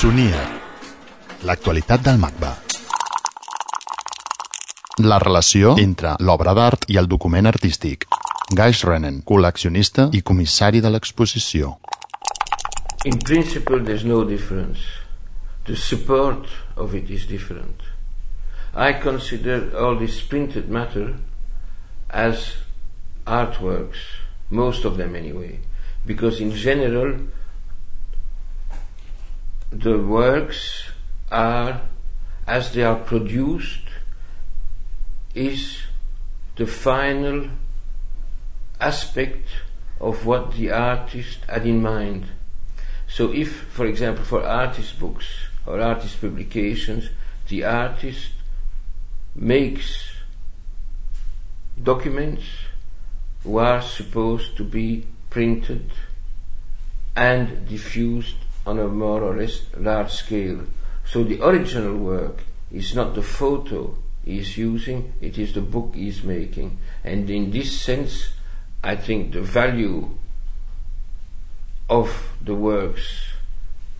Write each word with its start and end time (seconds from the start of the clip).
Sonia. 0.00 0.40
L'actualitat 1.44 2.00
del 2.00 2.16
MACBA. 2.16 2.50
La 5.04 5.18
relació 5.20 5.74
entre 5.82 6.14
l'obra 6.24 6.54
d'art 6.56 6.86
i 6.88 6.96
el 6.96 7.08
document 7.10 7.44
artístic. 7.50 8.06
Gais 8.56 8.80
Rennen, 8.88 9.18
col·leccionista 9.28 10.06
i 10.16 10.22
comissari 10.30 10.80
de 10.80 10.88
l'exposició. 10.94 11.74
In 13.10 13.18
principle, 13.20 13.82
there's 13.84 14.06
no 14.08 14.22
difference. 14.24 14.80
The 15.66 15.76
support 15.76 16.48
of 16.76 16.94
it 16.96 17.10
is 17.12 17.26
different. 17.28 17.84
I 18.72 18.94
consider 19.02 19.58
all 19.76 19.98
this 20.00 20.22
printed 20.22 20.72
matter 20.72 21.10
as 22.08 22.54
artworks, 23.26 24.00
most 24.48 24.88
of 24.88 24.96
them 24.96 25.14
anyway, 25.14 25.60
because 26.06 26.40
in 26.40 26.56
general, 26.56 27.18
the 29.70 29.98
works 29.98 30.90
are, 31.30 31.82
as 32.46 32.72
they 32.72 32.82
are 32.82 32.98
produced, 32.98 33.88
is 35.34 35.78
the 36.56 36.66
final 36.66 37.48
aspect 38.80 39.46
of 40.00 40.26
what 40.26 40.52
the 40.52 40.70
artist 40.70 41.38
had 41.48 41.66
in 41.66 41.80
mind. 41.80 42.26
So, 43.06 43.32
if, 43.32 43.52
for 43.52 43.86
example, 43.86 44.24
for 44.24 44.42
artist 44.42 44.98
books 44.98 45.26
or 45.66 45.80
artist 45.80 46.20
publications, 46.20 47.10
the 47.48 47.64
artist 47.64 48.30
makes 49.34 50.14
documents 51.80 52.44
who 53.42 53.56
are 53.58 53.82
supposed 53.82 54.56
to 54.56 54.64
be 54.64 55.06
printed 55.28 55.90
and 57.16 57.68
diffused 57.68 58.36
on 58.66 58.78
a 58.78 58.88
more 58.88 59.22
or 59.22 59.36
less 59.36 59.62
large 59.76 60.10
scale. 60.10 60.60
So 61.04 61.24
the 61.24 61.40
original 61.44 61.96
work 61.96 62.44
is 62.72 62.94
not 62.94 63.14
the 63.14 63.22
photo 63.22 63.96
he 64.24 64.38
is 64.38 64.56
using, 64.58 65.12
it 65.20 65.38
is 65.38 65.54
the 65.54 65.60
book 65.60 65.94
he 65.94 66.08
is 66.08 66.22
making. 66.22 66.78
And 67.02 67.28
in 67.30 67.50
this 67.50 67.80
sense, 67.80 68.30
I 68.82 68.96
think 68.96 69.32
the 69.32 69.40
value 69.40 70.10
of 71.88 72.32
the 72.40 72.54
works 72.54 73.24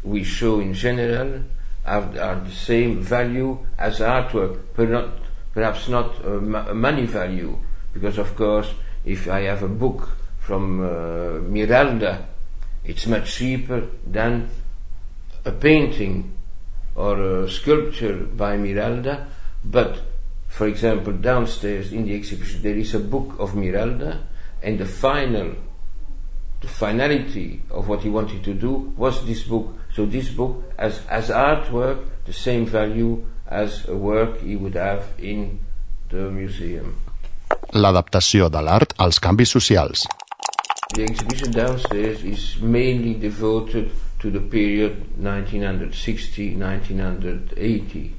we 0.03 0.25
show 0.25 0.61
in 0.61 0.75
general 0.75 1.43
are, 1.85 2.19
are 2.19 2.41
the 2.41 2.53
same 2.53 3.01
value 3.01 3.59
as 3.79 3.99
artwork, 3.99 4.61
but 4.77 4.89
not, 4.89 5.09
perhaps 5.53 5.89
not 5.89 6.23
a, 6.25 6.37
a 6.71 6.75
money 6.75 7.07
value, 7.07 7.59
because 7.93 8.19
of 8.19 8.37
course, 8.37 8.73
if 9.05 9.29
I 9.29 9.41
have 9.43 9.63
a 9.63 9.69
book 9.69 10.17
from 10.39 10.81
uh, 10.81 10.87
Miralda, 11.49 12.25
it's 12.85 13.07
much 13.07 13.35
cheaper 13.35 13.87
than 14.07 14.49
a 15.45 15.53
painting 15.53 16.37
or 16.95 17.43
a 17.43 17.51
sculpture 17.51 18.17
by 18.25 18.57
Miralda, 18.57 19.27
but 19.65 20.01
for 20.49 20.67
example, 20.67 21.13
downstairs 21.13 21.93
in 21.93 22.05
the 22.05 22.15
exhibition 22.15 22.63
there 22.63 22.77
is 22.77 22.95
a 22.95 22.99
book 22.99 23.37
of 23.39 23.53
Miralda, 23.53 24.19
and 24.63 24.79
the 24.79 24.87
final, 24.87 25.55
the 26.61 26.69
finality 26.69 27.63
of 27.71 27.89
what 27.89 28.01
he 28.01 28.11
wanted 28.11 28.45
to 28.45 28.55
do 28.55 28.93
was 28.97 29.25
this 29.27 29.45
book. 29.45 29.75
So 29.95 30.07
this 30.07 30.29
book, 30.29 30.65
as 30.77 31.01
as 31.09 31.31
artwork, 31.31 32.05
the 32.27 32.33
same 32.33 32.67
value 32.67 33.25
as 33.47 33.89
a 33.89 33.97
work 33.97 34.41
he 34.43 34.57
would 34.57 34.75
have 34.75 35.07
in 35.19 35.61
the 36.11 36.31
museum. 36.31 36.97
L'adaptació 37.73 38.51
de 38.51 38.61
l'art 38.63 38.93
als 38.99 39.19
canvis 39.19 39.51
socials. 39.51 40.07
The 40.93 41.05
exhibition 41.05 41.53
downstairs 41.53 42.25
is 42.25 42.61
mainly 42.61 43.15
devoted 43.15 43.93
to 44.19 44.29
the 44.29 44.41
period 44.41 45.15
1960-1980, 45.21 48.11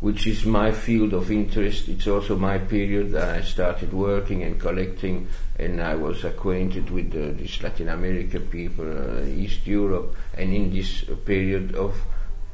which 0.00 0.26
is 0.26 0.46
my 0.46 0.72
field 0.72 1.12
of 1.12 1.30
interest. 1.30 1.88
It's 1.88 2.06
also 2.06 2.36
my 2.36 2.56
period 2.56 3.12
that 3.12 3.36
I 3.36 3.42
started 3.42 3.92
working 3.92 4.42
and 4.44 4.58
collecting, 4.58 5.28
and 5.58 5.82
I 5.82 5.94
was 5.94 6.24
acquainted 6.24 6.88
with 6.88 7.14
uh, 7.14 7.32
these 7.38 7.62
Latin 7.62 7.90
American 7.90 8.46
people, 8.46 8.90
uh, 8.90 9.26
East 9.26 9.66
Europe, 9.66 10.16
and 10.38 10.54
in 10.54 10.72
this 10.72 11.04
period 11.26 11.74
of 11.74 12.00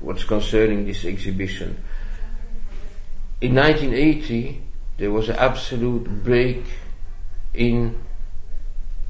what's 0.00 0.25
concerning 0.25 0.86
this 0.86 1.04
exhibition. 1.04 1.84
In 3.41 3.54
1980, 3.54 4.60
there 4.96 5.12
was 5.12 5.28
an 5.28 5.36
absolute 5.36 6.25
break 6.25 6.64
in 7.54 8.03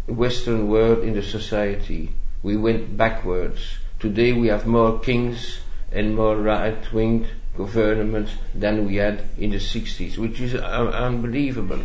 Western 0.06 0.69
world 0.69 1.03
in 1.03 1.15
the 1.15 1.22
society. 1.22 2.10
We 2.42 2.56
went 2.56 2.97
backwards. 2.97 3.78
Today 3.98 4.32
we 4.32 4.48
have 4.48 4.66
more 4.66 4.98
kings 4.98 5.60
and 5.91 6.15
more 6.15 6.37
right-winged 6.37 7.28
governments 7.56 8.32
than 8.54 8.87
we 8.87 8.97
had 8.97 9.25
in 9.38 9.50
the 9.50 9.59
60s, 9.59 10.19
which 10.19 10.41
is 10.41 10.54
uh, 10.54 10.59
unbelievable. 10.59 11.81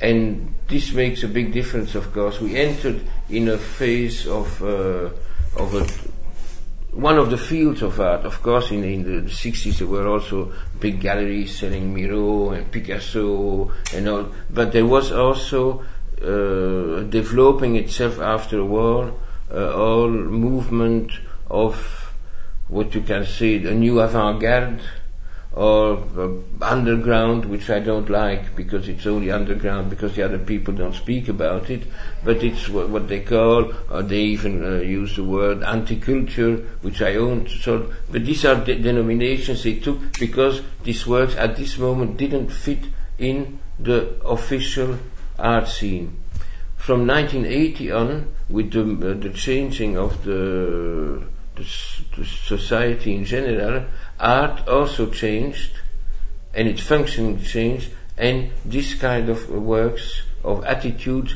And 0.00 0.54
this 0.68 0.92
makes 0.92 1.22
a 1.22 1.28
big 1.28 1.52
difference, 1.52 1.94
of 1.94 2.12
course. 2.12 2.40
We 2.40 2.56
entered 2.56 3.00
in 3.28 3.48
a 3.48 3.58
phase 3.58 4.26
of, 4.26 4.62
uh, 4.62 5.10
of 5.56 5.74
a, 5.74 5.86
one 6.94 7.16
of 7.16 7.30
the 7.30 7.38
fields 7.38 7.82
of 7.82 7.98
art. 8.00 8.26
Of 8.26 8.42
course, 8.42 8.70
in, 8.70 8.84
in 8.84 9.02
the 9.04 9.30
60s 9.30 9.78
there 9.78 9.86
were 9.86 10.06
also 10.06 10.52
big 10.78 11.00
galleries 11.00 11.58
selling 11.58 11.94
Miro 11.94 12.50
and 12.50 12.70
Picasso 12.70 13.72
and 13.92 14.08
all, 14.08 14.28
but 14.50 14.72
there 14.72 14.86
was 14.86 15.10
also 15.10 15.84
uh, 16.24 17.02
developing 17.02 17.76
itself 17.76 18.18
after 18.18 18.58
a 18.58 18.64
war, 18.64 19.14
uh, 19.52 19.72
all 19.74 20.08
movement 20.08 21.12
of 21.50 22.12
what 22.68 22.94
you 22.94 23.02
can 23.02 23.26
say 23.26 23.56
a 23.56 23.74
new 23.74 24.00
avant-garde 24.00 24.80
or 25.52 25.98
uh, 26.18 26.64
underground, 26.64 27.44
which 27.44 27.70
I 27.70 27.78
don't 27.78 28.10
like 28.10 28.56
because 28.56 28.88
it's 28.88 29.06
only 29.06 29.30
underground 29.30 29.88
because 29.88 30.16
the 30.16 30.22
other 30.22 30.38
people 30.38 30.74
don't 30.74 30.94
speak 30.94 31.28
about 31.28 31.70
it. 31.70 31.84
But 32.24 32.42
it's 32.42 32.68
what, 32.68 33.08
they 33.08 33.20
call, 33.20 33.72
or 33.88 34.02
they 34.02 34.20
even 34.20 34.64
uh, 34.64 34.80
use 34.80 35.14
the 35.14 35.24
word 35.24 35.62
anti-culture, 35.62 36.56
which 36.82 37.00
I 37.02 37.14
own. 37.16 37.46
So, 37.48 37.92
but 38.10 38.24
these 38.24 38.44
are 38.44 38.56
the 38.56 38.74
denominations 38.74 39.62
they 39.62 39.78
took 39.78 40.18
because 40.18 40.62
these 40.82 41.06
works 41.06 41.36
at 41.36 41.56
this 41.56 41.78
moment 41.78 42.16
didn't 42.16 42.48
fit 42.48 42.86
in 43.18 43.60
the 43.78 44.20
official 44.24 44.98
art 45.38 45.68
scene. 45.68 46.20
From 46.76 47.06
1980 47.06 47.90
on, 47.92 48.34
with 48.48 48.72
the, 48.72 48.82
uh, 48.82 49.14
the 49.14 49.30
changing 49.30 49.96
of 49.96 50.24
the, 50.24 51.22
the, 51.56 51.66
the 52.16 52.24
society 52.24 53.14
in 53.14 53.24
general, 53.24 53.86
art 54.20 54.68
also 54.68 55.08
changed, 55.08 55.72
and 56.52 56.68
its 56.68 56.82
function 56.82 57.42
changed, 57.42 57.90
and 58.18 58.50
this 58.64 58.94
kind 58.94 59.28
of 59.28 59.48
works 59.48 60.22
of 60.44 60.64
attitude 60.64 61.32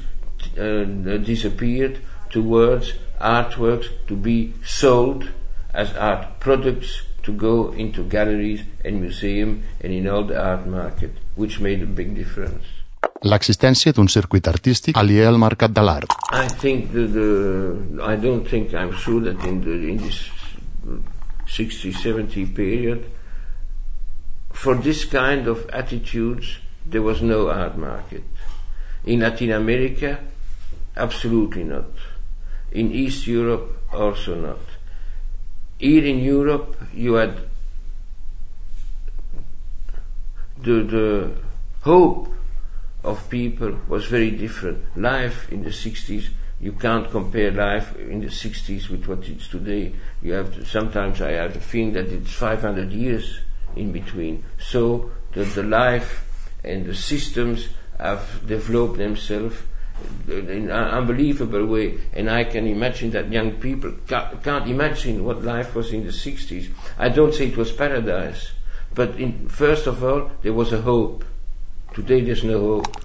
uh, 0.58 0.84
disappeared 0.84 1.98
towards 2.30 2.92
artworks 3.20 3.88
to 4.06 4.14
be 4.14 4.54
sold 4.64 5.30
as 5.72 5.92
art 5.96 6.38
products 6.40 7.02
to 7.22 7.32
go 7.32 7.72
into 7.72 8.04
galleries 8.04 8.62
and 8.84 9.00
museums 9.00 9.64
and 9.80 9.92
in 9.92 10.06
all 10.08 10.24
the 10.24 10.40
art 10.40 10.66
market, 10.66 11.12
which 11.34 11.60
made 11.60 11.82
a 11.82 11.86
big 11.86 12.14
difference. 12.14 12.64
L'existència 13.26 13.90
d'un 13.92 14.06
circuit 14.06 14.46
artístic 14.46 14.96
aliè 14.96 15.24
al 15.26 15.38
mercat 15.42 15.72
de 15.74 15.82
l'art. 15.82 16.12
I 16.30 16.46
think 16.46 16.92
the, 16.92 17.06
the 17.10 18.02
I 18.02 18.14
don't 18.14 18.46
think 18.46 18.74
I'm 18.74 18.92
sure 18.92 19.20
that 19.24 19.44
in 19.44 19.60
the 19.64 19.74
in 19.90 19.98
this 19.98 20.30
60 21.48 21.92
70 21.92 22.46
period 22.54 23.04
for 24.52 24.76
this 24.76 25.04
kind 25.04 25.48
of 25.48 25.68
attitudes 25.72 26.58
there 26.86 27.02
was 27.02 27.20
no 27.20 27.48
art 27.48 27.76
market. 27.76 28.22
In 29.04 29.20
Latin 29.20 29.50
America 29.50 30.18
absolutely 30.96 31.64
not. 31.64 31.90
In 32.70 32.92
East 32.92 33.26
Europe 33.26 33.82
also 33.92 34.36
not. 34.36 34.62
Here 35.78 36.04
in 36.04 36.20
Europe 36.20 36.76
you 36.94 37.14
had 37.14 37.34
the 40.62 40.82
the 40.82 41.30
hope 41.82 42.37
of 43.04 43.28
people 43.30 43.78
was 43.88 44.06
very 44.06 44.30
different. 44.30 44.96
Life 44.96 45.50
in 45.52 45.62
the 45.62 45.70
60s, 45.70 46.28
you 46.60 46.72
can't 46.72 47.10
compare 47.10 47.50
life 47.52 47.96
in 47.96 48.20
the 48.20 48.26
60s 48.26 48.88
with 48.88 49.06
what 49.06 49.28
it's 49.28 49.48
today. 49.48 49.94
You 50.22 50.32
have 50.32 50.54
to, 50.54 50.64
sometimes 50.64 51.22
I 51.22 51.32
have 51.32 51.54
the 51.54 51.60
feeling 51.60 51.92
that 51.92 52.06
it's 52.06 52.32
500 52.32 52.92
years 52.92 53.40
in 53.76 53.92
between. 53.92 54.44
So 54.58 55.12
the, 55.32 55.44
the 55.44 55.62
life 55.62 56.50
and 56.64 56.86
the 56.86 56.94
systems 56.94 57.68
have 57.98 58.46
developed 58.46 58.98
themselves 58.98 59.56
in 60.28 60.70
an 60.70 60.70
unbelievable 60.70 61.66
way. 61.66 61.98
And 62.12 62.30
I 62.30 62.44
can 62.44 62.66
imagine 62.66 63.10
that 63.12 63.32
young 63.32 63.52
people 63.52 63.92
can't, 64.06 64.42
can't 64.42 64.68
imagine 64.68 65.24
what 65.24 65.42
life 65.42 65.74
was 65.74 65.92
in 65.92 66.04
the 66.04 66.12
60s. 66.12 66.70
I 66.98 67.08
don't 67.08 67.34
say 67.34 67.48
it 67.48 67.56
was 67.56 67.72
paradise, 67.72 68.52
but 68.94 69.16
in, 69.16 69.48
first 69.48 69.86
of 69.86 70.02
all, 70.02 70.30
there 70.42 70.52
was 70.52 70.72
a 70.72 70.82
hope. 70.82 71.24
Today 71.98 72.20
there's 72.20 72.44
no 72.44 72.60
hope. 72.60 72.96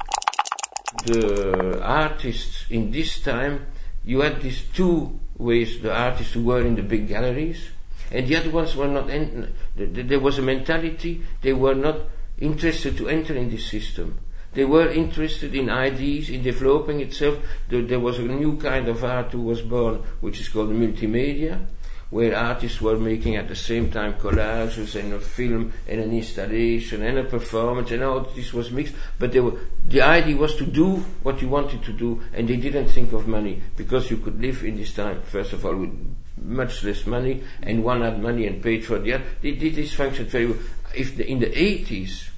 The 1.06 1.82
artists 1.82 2.66
in 2.70 2.92
this 2.92 3.22
time, 3.22 3.66
you 4.06 4.22
had 4.22 4.40
these 4.40 4.66
two 4.72 5.20
ways, 5.36 5.82
the 5.82 5.92
artists 5.92 6.34
who 6.34 6.44
were 6.44 6.62
in 6.62 6.76
the 6.76 6.84
big 6.84 7.08
galleries, 7.08 7.72
And 8.12 8.28
the 8.28 8.36
other 8.36 8.52
ones 8.52 8.76
were 8.76 8.88
not, 8.88 9.10
en- 9.10 9.52
there 9.76 10.20
was 10.20 10.38
a 10.38 10.44
mentality, 10.44 11.24
they 11.42 11.54
were 11.54 11.74
not 11.74 12.02
interested 12.38 12.96
to 12.98 13.10
enter 13.10 13.34
in 13.34 13.50
this 13.50 13.66
system. 13.66 14.20
They 14.54 14.66
were 14.66 14.92
interested 14.92 15.56
in 15.56 15.72
ideas, 15.72 16.30
in 16.30 16.44
developing 16.44 17.00
itself. 17.02 17.40
There 17.70 18.00
was 18.00 18.20
a 18.20 18.22
new 18.22 18.58
kind 18.58 18.88
of 18.88 19.04
art 19.04 19.32
who 19.32 19.42
was 19.42 19.64
born, 19.64 20.04
which 20.22 20.40
is 20.40 20.50
called 20.50 20.70
multimedia, 20.70 21.66
where 22.14 22.38
artists 22.38 22.80
were 22.80 23.00
making 23.00 23.36
at 23.36 23.48
the 23.48 23.56
same 23.56 23.90
time 23.90 24.14
collages 24.14 24.94
and 25.00 25.14
a 25.14 25.20
film 25.20 25.74
and 25.88 26.00
an 26.00 26.14
installation 26.14 27.02
and 27.02 27.18
a 27.18 27.24
performance 27.24 27.90
and 27.90 28.04
all 28.04 28.20
this 28.36 28.54
was 28.54 28.70
mixed. 28.70 28.94
But 29.18 29.34
were, 29.34 29.60
the 29.84 30.04
idea 30.04 30.38
was 30.38 30.56
to 30.58 30.66
do 30.68 30.98
what 31.24 31.42
you 31.42 31.48
wanted 31.48 31.84
to 31.86 31.92
do 31.92 32.22
and 32.32 32.48
they 32.48 32.58
didn't 32.58 32.90
think 32.90 33.14
of 33.14 33.28
money 33.28 33.64
because 33.76 34.12
you 34.12 34.18
could 34.18 34.40
live 34.40 34.64
in 34.64 34.78
this 34.78 34.94
time, 34.94 35.24
first 35.24 35.54
of 35.54 35.66
all, 35.66 35.76
with 35.76 36.16
much 36.38 36.84
less 36.84 37.08
money 37.08 37.42
and 37.64 37.84
one 37.84 38.02
had 38.02 38.22
money 38.22 38.46
and 38.46 38.62
paid 38.62 38.86
for 38.86 39.00
the 39.00 39.14
other. 39.14 39.24
They 39.42 39.54
did 39.54 39.74
this 39.74 39.96
function 39.96 40.26
very 40.26 40.46
well. 40.46 40.60
If 40.94 41.18
the, 41.18 41.28
in 41.28 41.40
the 41.40 41.48
80s, 41.48 42.30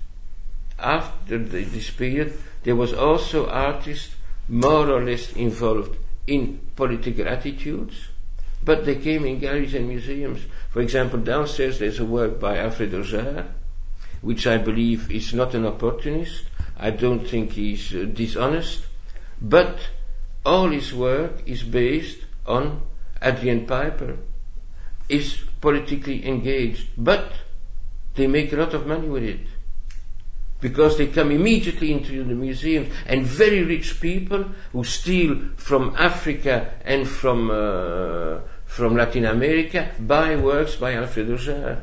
after 0.79 1.37
the, 1.37 1.65
this 1.65 1.89
period, 1.89 2.33
there 2.63 2.77
was 2.77 2.93
also 2.93 3.49
artists 3.49 4.15
more 4.47 4.89
or 4.89 5.03
less 5.03 5.33
involved 5.33 5.97
in 6.27 6.61
political 6.77 7.27
attitudes 7.27 8.07
but 8.65 8.83
they 8.83 8.95
came 8.95 9.25
in 9.25 9.39
galleries 9.39 9.75
and 9.75 9.87
museums. 9.87 10.41
For 10.69 10.81
example, 10.81 11.19
downstairs 11.19 11.79
there's 11.79 11.99
a 11.99 12.05
work 12.05 12.39
by 12.39 12.57
Alfredo 12.57 13.03
Jaar, 13.03 13.47
which 14.21 14.47
I 14.47 14.57
believe 14.57 15.11
is 15.11 15.33
not 15.33 15.53
an 15.53 15.65
opportunist. 15.65 16.45
I 16.77 16.89
don't 16.89 17.25
think 17.25 17.53
he's 17.53 17.93
uh, 17.93 18.05
dishonest, 18.11 18.87
but 19.39 19.89
all 20.45 20.69
his 20.69 20.93
work 20.93 21.43
is 21.45 21.63
based 21.63 22.25
on 22.45 22.81
Adrian 23.21 23.65
Piper, 23.65 24.17
is 25.07 25.37
politically 25.61 26.27
engaged, 26.27 26.87
but 26.97 27.31
they 28.15 28.27
make 28.27 28.51
a 28.51 28.57
lot 28.57 28.73
of 28.73 28.87
money 28.87 29.07
with 29.07 29.23
it 29.23 29.39
because 30.61 30.97
they 30.97 31.07
come 31.07 31.31
immediately 31.31 31.91
into 31.91 32.23
the 32.23 32.33
museums 32.33 32.91
and 33.05 33.23
very 33.25 33.63
rich 33.63 34.01
people 34.01 34.45
who 34.71 34.83
steal 34.83 35.37
from 35.57 35.93
Africa 35.97 36.73
and 36.83 37.07
from 37.07 37.51
uh, 37.51 38.39
from 38.75 38.97
Latin 38.97 39.23
America 39.23 39.89
by 39.97 40.35
works 40.35 40.75
by 40.75 40.95
Alfredo 40.95 41.37
Jaar. 41.37 41.81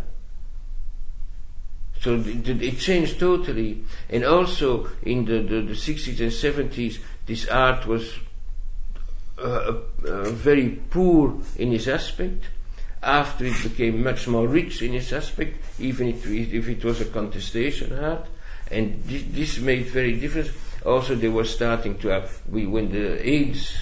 So 2.02 2.22
it 2.26 2.78
changed 2.78 3.18
totally. 3.18 3.82
And 4.10 4.24
also 4.24 4.90
in 5.02 5.24
the, 5.24 5.38
the, 5.38 5.62
the 5.62 5.72
60s 5.72 6.20
and 6.20 6.30
70s, 6.70 6.98
this 7.24 7.48
art 7.48 7.86
was 7.86 8.12
uh, 9.38 9.72
uh, 10.06 10.30
very 10.32 10.68
poor 10.90 11.40
in 11.56 11.72
its 11.72 11.88
aspect. 11.88 12.44
After 13.02 13.46
it 13.46 13.62
became 13.62 14.02
much 14.02 14.28
more 14.28 14.46
rich 14.46 14.82
in 14.82 14.92
its 14.92 15.14
aspect, 15.14 15.64
even 15.78 16.08
if, 16.08 16.26
if 16.26 16.68
it 16.68 16.84
was 16.84 17.00
a 17.00 17.06
contestation 17.06 17.98
art. 17.98 18.26
And 18.70 19.02
this, 19.04 19.22
this 19.30 19.58
made 19.60 19.86
very 19.86 20.20
difference. 20.20 20.50
Also, 20.84 21.14
they 21.14 21.30
were 21.30 21.46
starting 21.46 21.96
to 22.00 22.08
have, 22.08 22.42
we, 22.50 22.66
when 22.66 22.92
the 22.92 23.26
AIDS 23.26 23.78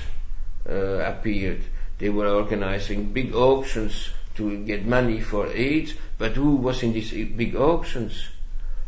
uh, 0.69 0.99
appeared, 0.99 1.65
they 2.01 2.09
were 2.09 2.27
organizing 2.27 3.13
big 3.13 3.35
auctions 3.35 4.11
to 4.35 4.65
get 4.65 4.87
money 4.87 5.21
for 5.21 5.47
AIDS, 5.47 5.95
but 6.19 6.33
who 6.33 6.57
was 6.57 6.83
in 6.83 6.93
these 6.93 7.13
big 7.37 7.55
auctions? 7.55 8.29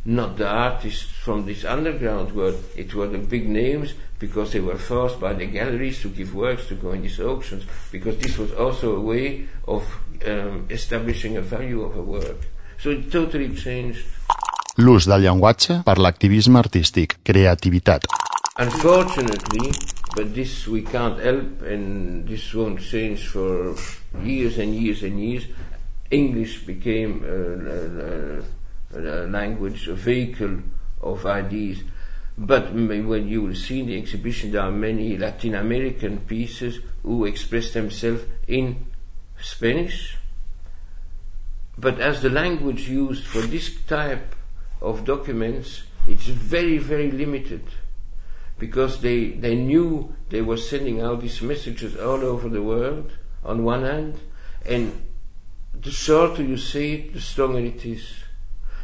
Not 0.05 0.37
the 0.37 0.49
artists 0.49 1.05
from 1.05 1.47
this 1.47 1.65
underground 1.65 2.33
world, 2.33 2.59
it 2.77 2.93
were 2.95 3.07
the 3.07 3.19
big 3.19 3.49
names 3.49 3.95
because 4.19 4.53
they 4.53 4.61
were 4.61 4.79
forced 4.79 5.21
by 5.21 5.33
the 5.35 5.47
galleries 5.47 6.01
to 6.03 6.09
give 6.09 6.35
works 6.35 6.67
to 6.67 6.75
go 6.75 6.93
in 6.93 7.03
these 7.03 7.21
auctions, 7.21 7.65
because 7.93 8.17
this 8.19 8.37
was 8.39 8.53
also 8.53 8.97
a 8.97 9.01
way 9.01 9.47
of 9.69 9.85
um, 10.27 10.67
establishing 10.71 11.37
a 11.37 11.41
value 11.41 11.83
of 11.83 11.97
a 11.97 12.03
work. 12.03 12.49
So 12.79 12.91
it 12.91 13.13
totally 13.13 13.55
changed. 13.55 14.05
L'ús 14.79 15.07
del 15.07 15.21
llenguatge 15.21 15.83
per 15.85 15.99
l'activisme 15.99 16.59
artístic, 16.59 17.19
creativitat. 17.23 18.07
Unfortunately, 18.59 19.71
but 20.15 20.35
this 20.35 20.67
we 20.67 20.83
can't 20.83 21.19
help, 21.19 21.63
and 21.63 22.29
this 22.29 22.53
won't 22.53 22.81
change 22.81 23.29
for 23.29 23.75
years 24.23 24.59
and 24.59 24.75
years 24.75 25.03
and 25.03 25.19
years. 25.19 25.47
English 26.11 26.67
became 26.67 27.25
a, 27.25 28.99
a, 28.99 29.25
a 29.25 29.27
language, 29.27 29.89
a 29.89 29.95
vehicle 29.95 30.59
of 31.01 31.25
ideas. 31.25 31.83
But 32.37 32.73
when 32.73 33.29
you 33.29 33.43
will 33.43 33.55
see 33.55 33.81
in 33.81 33.87
the 33.87 33.99
exhibition, 33.99 34.53
there 34.53 34.63
are 34.63 34.71
many 34.71 35.17
Latin 35.17 35.55
American 35.55 36.19
pieces 36.21 36.81
who 37.03 37.25
express 37.25 37.73
themselves 37.73 38.25
in 38.47 38.87
Spanish. 39.41 40.17
But 41.79 42.01
as 42.01 42.21
the 42.21 42.31
language 42.31 42.89
used 42.89 43.25
for 43.25 43.41
this 43.41 43.75
type 43.85 44.35
of 44.81 45.05
documents, 45.05 45.85
it's 46.07 46.27
very, 46.27 46.79
very 46.79 47.11
limited 47.11 47.63
because 48.63 49.01
they, 49.01 49.31
they 49.31 49.57
knew 49.57 50.15
they 50.31 50.41
were 50.41 50.57
sending 50.57 51.01
out 51.01 51.21
these 51.21 51.43
messages 51.43 51.97
all 51.97 52.23
over 52.23 52.49
the 52.49 52.63
world 52.63 53.11
on 53.45 53.65
one 53.65 53.83
hand, 53.83 54.21
and 54.65 55.03
the 55.75 55.91
shorter 55.91 56.45
you 56.45 56.57
say 56.57 56.93
it, 56.93 57.13
the 57.13 57.21
stronger 57.21 57.59
it 57.59 57.85
is. 57.85 58.07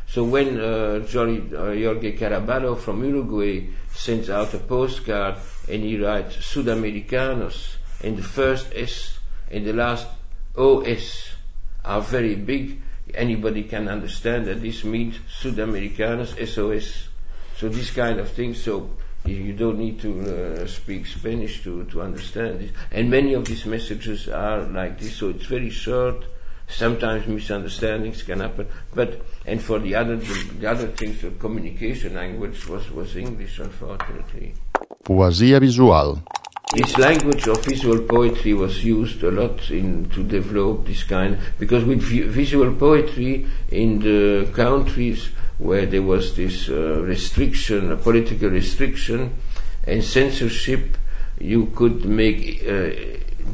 So 0.08 0.24
when 0.24 0.58
uh, 0.58 0.64
uh, 0.64 1.06
Jorge 1.06 2.18
Caraballo 2.18 2.76
from 2.76 3.04
Uruguay 3.04 3.68
sends 3.94 4.28
out 4.28 4.52
a 4.52 4.58
postcard 4.58 5.36
and 5.68 5.84
he 5.84 5.96
writes 5.96 6.34
Sudamericanos 6.38 7.76
and 8.02 8.16
the 8.16 8.24
first 8.24 8.72
S 8.74 9.20
and 9.48 9.64
the 9.64 9.74
last 9.74 10.08
OS 10.56 11.36
are 11.84 12.00
very 12.00 12.34
big, 12.34 12.80
anybody 13.14 13.62
can 13.62 13.86
understand 13.86 14.46
that 14.46 14.60
this 14.60 14.82
means 14.82 15.20
Sudamericanos 15.40 16.34
SOS. 16.48 17.10
So 17.56 17.68
this 17.68 17.92
kind 17.92 18.18
of 18.18 18.28
thing. 18.30 18.54
So 18.54 18.96
you 19.28 19.52
don't 19.52 19.78
need 19.78 20.00
to 20.00 20.20
uh, 20.20 20.66
speak 20.66 21.06
Spanish 21.06 21.62
to, 21.62 21.84
to 21.84 22.02
understand 22.02 22.62
it. 22.62 22.72
And 22.90 23.10
many 23.10 23.34
of 23.34 23.44
these 23.44 23.66
messages 23.66 24.28
are 24.28 24.62
like 24.62 24.98
this, 24.98 25.16
so 25.16 25.28
it's 25.30 25.46
very 25.46 25.70
short. 25.70 26.24
Sometimes 26.68 27.26
misunderstandings 27.26 28.22
can 28.22 28.40
happen, 28.40 28.68
but 28.94 29.22
and 29.46 29.62
for 29.62 29.78
the 29.78 29.94
other 29.94 30.16
the, 30.16 30.50
the 30.60 30.66
other 30.70 30.88
things, 30.88 31.22
the 31.22 31.30
communication 31.30 32.14
language 32.14 32.66
was 32.68 32.90
was 32.90 33.16
English, 33.16 33.58
unfortunately. 33.58 34.52
Poesia 35.02 35.60
visual. 35.60 36.20
This 36.76 36.98
language 36.98 37.48
of 37.48 37.64
visual 37.64 38.00
poetry 38.00 38.52
was 38.52 38.84
used 38.84 39.22
a 39.22 39.30
lot 39.30 39.70
in 39.70 40.10
to 40.10 40.22
develop 40.22 40.84
this 40.84 41.02
kind 41.02 41.38
because 41.58 41.82
with 41.86 42.02
visual 42.02 42.74
poetry 42.74 43.46
in 43.70 44.00
the 44.00 44.52
countries 44.52 45.30
where 45.58 45.86
there 45.86 46.02
was 46.02 46.34
this 46.36 46.68
uh, 46.68 47.02
restriction, 47.02 47.90
a 47.92 47.96
political 47.96 48.48
restriction, 48.48 49.36
and 49.86 50.02
censorship. 50.02 50.96
You 51.40 51.66
could 51.74 52.04
make 52.04 52.64
uh, 52.66 52.90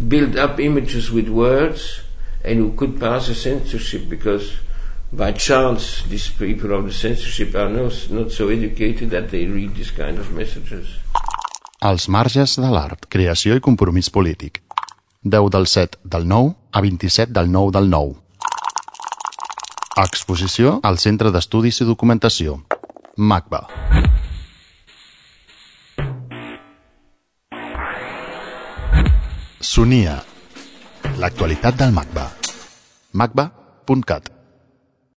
build 0.08 0.36
up 0.36 0.60
images 0.60 1.10
with 1.10 1.28
words, 1.28 2.02
and 2.44 2.58
you 2.58 2.72
could 2.76 3.00
pass 3.00 3.28
a 3.28 3.34
censorship 3.34 4.08
because 4.08 4.56
by 5.12 5.32
chance 5.32 6.02
these 6.08 6.28
people 6.28 6.72
of 6.72 6.86
the 6.86 6.92
censorship 6.92 7.54
are 7.54 7.68
no, 7.68 7.90
not 8.10 8.32
so 8.32 8.48
educated 8.48 9.10
that 9.10 9.30
they 9.30 9.46
read 9.46 9.74
this 9.74 9.90
kind 9.90 10.18
of 10.18 10.32
messages. 10.32 10.88
Els 11.84 12.08
marges 12.08 12.56
de 12.56 12.70
l'art, 12.72 13.04
creació 13.12 13.56
i 13.58 13.60
compromís 13.60 14.08
polític. 14.08 14.62
10 15.24 15.50
del 15.52 15.66
7 15.68 16.00
del 16.04 16.26
9 16.28 16.54
a 16.72 16.80
27 16.80 17.32
del 17.32 17.50
9 17.52 17.72
del 17.76 17.90
9. 17.92 18.23
Exposició 19.94 20.80
al 20.82 20.98
Centre 20.98 21.30
d'Estudis 21.30 21.78
i 21.78 21.86
Documentació. 21.86 22.56
MACBA. 23.14 23.60
Sonia. 29.62 30.18
L'actualitat 31.22 31.78
del 31.78 31.94
MACBA. 31.94 32.28
macba.cat 33.14 34.33